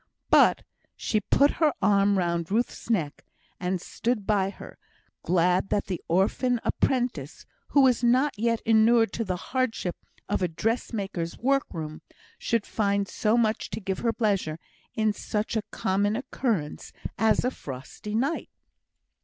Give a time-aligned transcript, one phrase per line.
[0.31, 0.63] But
[0.95, 3.23] she put her arm round Ruth's neck,
[3.59, 4.79] and stood by her,
[5.21, 9.95] glad that the orphan apprentice, who was not yet inured to the hardship
[10.27, 12.01] of a dressmaker's workroom,
[12.39, 14.57] should find so much to give her pleasure
[14.95, 18.49] in such a common occurrence as a frosty night.